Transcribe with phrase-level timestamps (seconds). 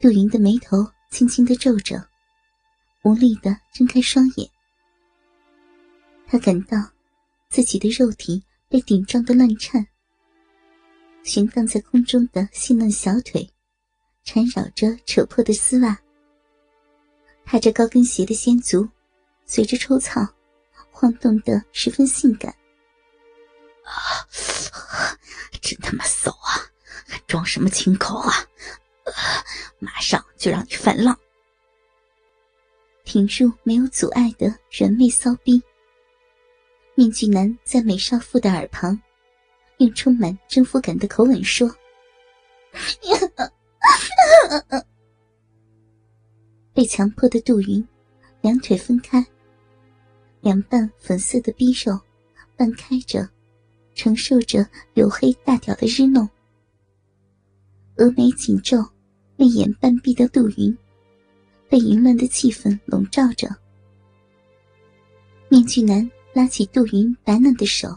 [0.00, 2.08] 杜云的眉头轻轻的皱着，
[3.04, 4.50] 无力的睁开双眼。
[6.26, 6.76] 他感到
[7.48, 9.86] 自己的肉体被顶撞的乱颤，
[11.22, 13.48] 悬荡在空中的细嫩小腿
[14.24, 16.01] 缠绕着扯破的丝袜，
[17.44, 18.88] 踏着高跟鞋的仙足
[19.44, 20.26] 随着抽草
[20.90, 22.54] 晃动的十分性感。
[23.84, 24.24] 啊，
[25.60, 26.58] 真他妈骚啊！
[27.06, 28.32] 还装什么清口啊？
[29.78, 31.18] 马上就让你泛浪！
[33.04, 35.62] 挺住没有阻碍的软妹骚逼。
[36.94, 39.00] 面具男在美少妇的耳旁，
[39.78, 41.74] 用充满征服感的口吻说
[46.74, 47.86] ：“被强迫的杜云，
[48.40, 49.26] 两腿分开，
[50.40, 52.00] 两半粉色的逼肉
[52.56, 53.28] 半开着，
[53.94, 56.28] 承受着黝黑大屌的日弄，
[57.96, 58.84] 峨眉紧皱。”
[59.38, 60.76] 泪眼半闭的杜云，
[61.68, 63.48] 被淫乱的气氛笼罩着。
[65.48, 67.88] 面具男拉起杜云白嫩的手，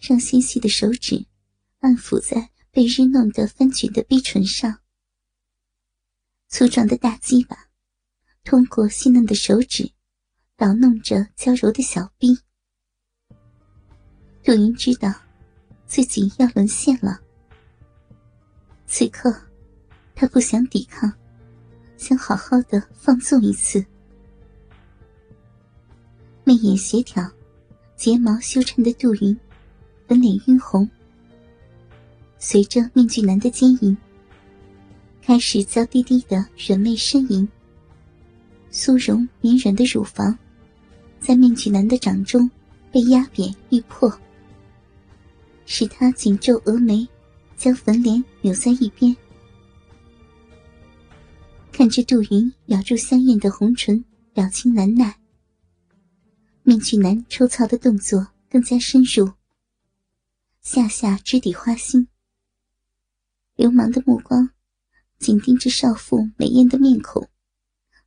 [0.00, 1.24] 让纤细的手指
[1.80, 4.76] 按抚在被日弄得翻卷的逼唇上。
[6.56, 7.56] 粗壮的大鸡巴
[8.44, 9.90] 通过细嫩的手指
[10.56, 12.38] 捣弄着娇柔的小臂。
[14.44, 15.12] 杜云知道
[15.84, 17.20] 自己要沦陷了。
[18.86, 19.34] 此刻。
[20.14, 21.12] 他不想抵抗，
[21.96, 23.84] 想好好的放纵一次。
[26.44, 27.28] 媚眼协调、
[27.96, 29.36] 睫毛修长的杜云，
[30.06, 30.88] 粉脸晕红。
[32.38, 33.96] 随着面具男的奸淫，
[35.26, 37.48] 开始娇滴滴的软媚呻吟。
[38.70, 40.38] 酥容绵软的乳房，
[41.18, 42.50] 在面具男的掌中
[42.92, 44.12] 被压扁欲破，
[45.64, 47.08] 使他紧皱峨眉，
[47.56, 49.16] 将粉脸扭在一边。
[51.72, 54.04] 看着杜云咬住香艳的红唇，
[54.34, 55.16] 表情难耐。
[56.64, 59.32] 面具男抽操的动作更加深入，
[60.60, 62.08] 下下直抵花心。
[63.56, 64.50] 流氓的目光
[65.24, 67.30] 紧盯着少妇美艳的面孔，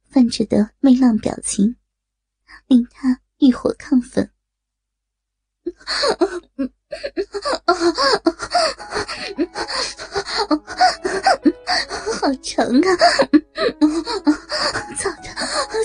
[0.08, 1.76] 泛着的媚浪表情，
[2.68, 4.30] 令他欲火亢奋。
[12.22, 12.98] 好长啊！
[14.96, 15.28] 操的，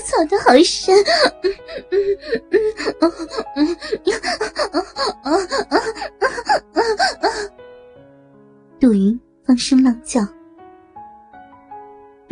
[0.05, 0.95] 操的好深！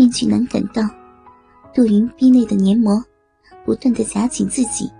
[0.02, 0.82] 面具男感到
[1.76, 3.06] 杜云逼内的黏膜
[3.64, 4.92] 不断的夹紧自己。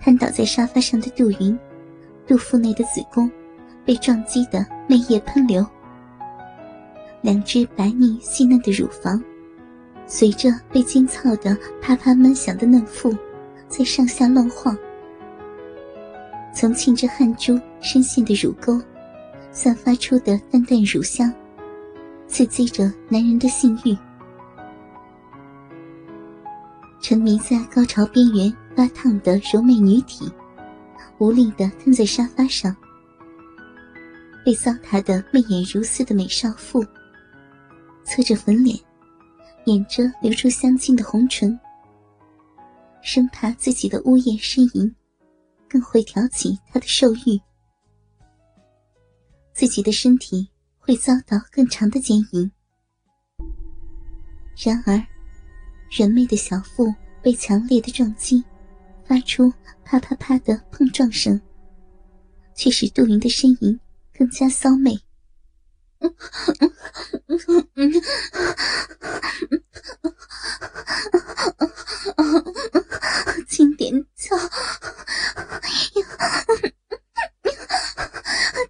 [0.00, 1.56] 瘫倒在沙发上的杜云，
[2.26, 3.30] 肚腹内的子宫
[3.84, 5.64] 被撞击的泪液喷流，
[7.20, 9.22] 两只白腻细嫩的乳房
[10.04, 13.16] 随着被惊操的啪啪闷响的嫩腹
[13.68, 14.76] 在上下乱晃，
[16.52, 18.82] 从沁着汗珠深陷的乳沟
[19.52, 21.32] 散发出的淡淡乳香，
[22.30, 23.96] 刺激着男人的性欲。
[27.00, 28.50] 沉迷在高潮边缘。
[28.76, 30.32] 发烫的柔美女体，
[31.18, 32.74] 无力的瘫在沙发上。
[34.42, 36.82] 被糟蹋的媚眼如丝的美少妇，
[38.04, 38.78] 侧着粉脸，
[39.66, 41.58] 掩着流出香精的红唇，
[43.02, 44.94] 生怕自己的呜咽呻吟，
[45.68, 47.38] 更会挑起她的兽欲。
[49.52, 50.48] 自己的身体
[50.90, 52.50] 会遭到更长的奸淫。
[54.56, 55.00] 然而，
[55.88, 56.92] 人妹的小腹
[57.22, 58.42] 被强烈的撞击。
[59.04, 59.52] 发出
[59.84, 61.40] 啪啪啪的碰撞声，
[62.56, 63.78] 却使杜云的呻吟
[64.16, 64.98] 更加骚媚。
[73.48, 74.36] 轻点操，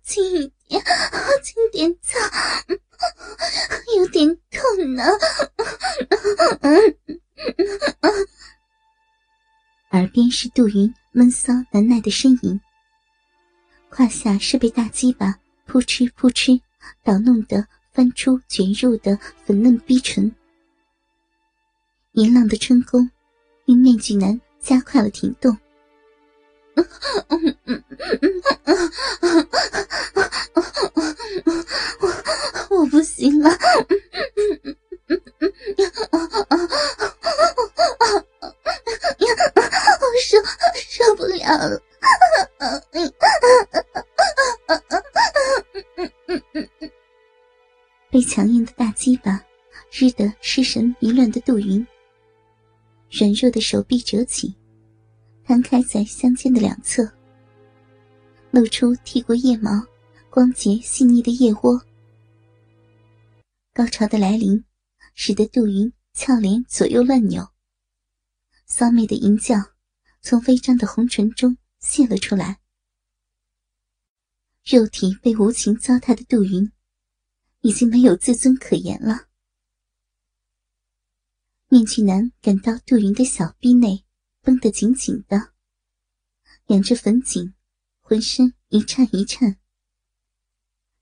[0.02, 0.82] 轻一点，
[1.42, 2.18] 轻点操，
[3.98, 5.04] 有点痛呢。
[9.92, 12.60] 耳边是杜云闷骚难耐的呻吟，
[13.88, 16.60] 胯下是被大鸡巴扑哧扑哧
[17.02, 20.30] 捣弄得翻出卷入的粉嫩逼唇，
[22.12, 23.10] 淫浪的春宫
[23.64, 25.56] 令面具男加快了停动。
[32.00, 32.08] 我
[32.76, 33.48] 我不行了。
[48.22, 49.44] 强硬的大鸡巴
[49.92, 51.86] 日得失神迷乱的杜云，
[53.10, 54.54] 软弱的手臂折起，
[55.44, 57.10] 摊开在香肩的两侧，
[58.50, 59.70] 露出剃过腋毛、
[60.28, 61.80] 光洁细腻的腋窝。
[63.72, 64.64] 高潮的来临，
[65.14, 67.46] 使得杜云俏脸左右乱扭，
[68.66, 69.56] 骚媚的淫叫
[70.20, 72.58] 从微张的红唇中泄了出来。
[74.64, 76.70] 肉体被无情糟蹋的杜云，
[77.62, 79.26] 已经没有自尊可言了。
[81.68, 84.04] 面具男感到杜云的小臂内
[84.42, 85.52] 绷得紧紧的，
[86.66, 87.54] 两只粉颈，
[88.00, 89.56] 浑身一颤一颤，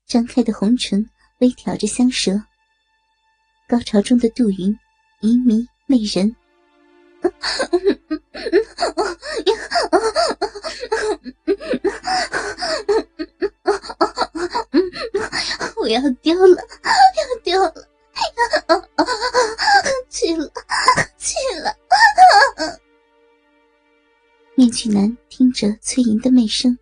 [0.05, 1.09] 张开的红唇
[1.39, 2.43] 微挑着香舌。
[3.67, 4.77] 高潮中的杜云，
[5.21, 6.35] 淫迷媚人。
[15.77, 17.87] 我要丢了，要丢了，
[18.67, 19.05] 要、啊啊
[20.09, 20.51] 去了，
[21.17, 21.75] 去了。
[24.55, 26.77] 面具男听着崔莹的媚声，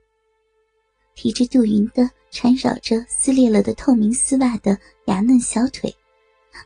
[1.13, 5.95] 提着杜云的缠绕着撕裂了的透明丝袜的牙嫩小腿。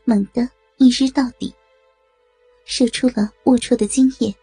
[0.04, 0.48] 猛地
[0.78, 1.54] 一日到底，
[2.64, 4.34] 射出了龌龊的精液。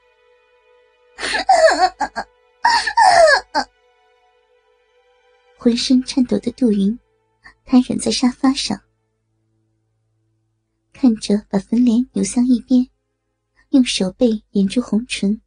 [5.57, 6.97] 浑身颤抖的杜云
[7.71, 8.81] 瘫软在沙发上，
[10.91, 12.87] 看着把粉脸扭向一边，
[13.69, 15.39] 用手背掩住红唇，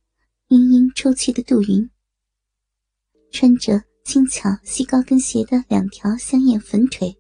[0.48, 1.90] 嘤嘤抽泣的杜云，
[3.32, 7.12] 穿着轻巧细高跟鞋的两条香艳粉腿。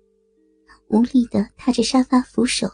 [0.86, 2.70] 无力的踏着沙发扶手，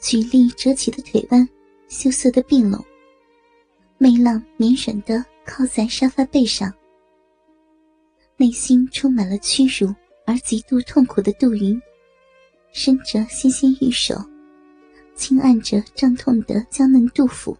[0.00, 1.46] 举力折起的腿弯，
[1.88, 2.82] 羞涩的并拢，
[3.98, 6.72] 媚浪绵软的靠在沙发背上。
[8.38, 9.94] 内心充满了屈辱
[10.26, 11.80] 而极度痛苦的杜云，
[12.72, 14.14] 伸着纤纤玉手，
[15.14, 17.56] 轻按着胀痛的娇嫩肚腹，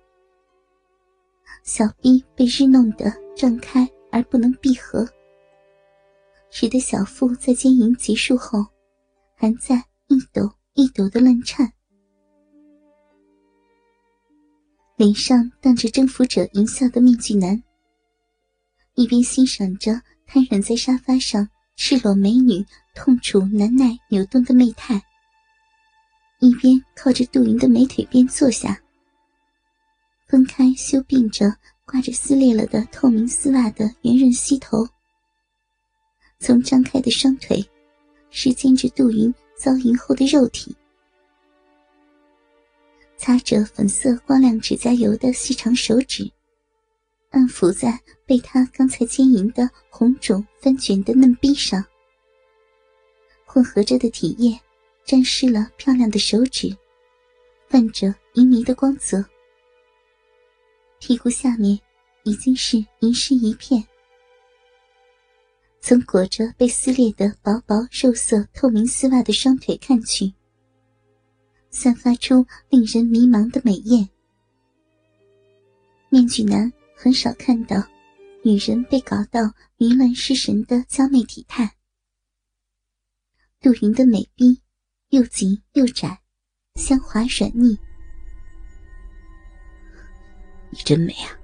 [1.62, 5.08] 小臂被日弄得胀开而不能闭合，
[6.50, 8.64] 使得小腹在奸淫结束后。
[9.36, 11.70] 还在一抖一抖的乱颤，
[14.96, 17.60] 脸上荡着征服者淫笑的面具男，
[18.94, 21.46] 一边欣赏着瘫软在沙发上
[21.76, 25.00] 赤裸美女痛楚难耐扭动的媚态，
[26.40, 28.80] 一边靠着杜云的美腿边坐下，
[30.26, 31.54] 分开修并着
[31.84, 34.88] 挂着撕裂了的透明丝袜的圆润膝头，
[36.38, 37.64] 从张开的双腿。
[38.36, 40.74] 是牵着杜云遭淫后的肉体，
[43.16, 46.28] 擦着粉色光亮指甲油的细长手指，
[47.34, 51.84] 按抚在被他刚才奸淫的红肿翻卷的嫩逼上，
[53.44, 54.56] 混合着的体液
[55.04, 56.74] 沾湿了漂亮的手指，
[57.68, 59.24] 泛着淫泥的光泽，
[61.00, 61.76] 屁股下面
[62.22, 63.84] 已经是银湿一片。
[65.80, 70.32] 从裹着被撕裂的薄薄肉色透明丝袜的双腿看去，
[71.68, 74.08] 散发出令人迷茫的美艳。
[76.10, 76.72] 面具男
[77.04, 77.76] 很少看到
[78.42, 79.42] 女人被搞到
[79.76, 81.76] 迷乱失神的娇媚体态。
[83.60, 84.62] 杜云的美臂
[85.10, 86.22] 又紧又窄，
[86.76, 87.78] 香滑软腻。
[90.70, 91.36] 你真美啊！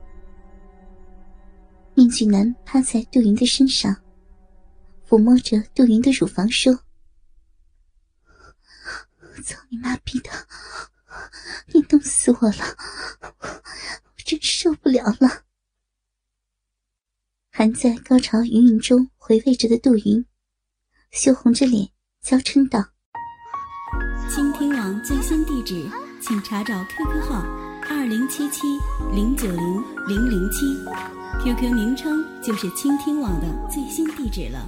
[1.93, 3.95] 面具男趴在杜云的身上。
[5.07, 6.73] 抚摸着杜云的乳房说
[9.45, 10.31] ：“操你妈逼的，
[11.67, 12.65] 你冻死我了，
[13.21, 15.45] 我真受不了了。”
[17.61, 20.25] 还在高潮云云中回味着的杜云，
[21.11, 21.91] 羞红着脸
[22.23, 22.83] 娇嗔道
[24.35, 25.87] ：“倾听网最新地址，
[26.23, 27.45] 请查找 QQ 号
[27.91, 28.63] 二零七七
[29.15, 30.75] 零九零零零七
[31.45, 34.67] ，QQ 名称就是倾听网的最新地址了。”